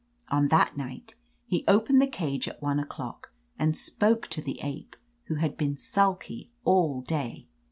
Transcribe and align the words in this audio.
On 0.29 0.47
that 0.47 0.75
night, 0.75 1.13
he 1.45 1.63
opened 1.67 2.01
the 2.01 2.07
cage 2.07 2.47
at 2.47 2.59
one 2.59 2.79
o'clock, 2.79 3.31
aiKl 3.59 3.75
spoke 3.75 4.25
to 4.29 4.41
the 4.41 4.59
ape, 4.63 4.95
who 5.25 5.35
had 5.35 5.55
been 5.55 5.77
sulky 5.77 6.49
all 6.63 7.01
day. 7.01 7.45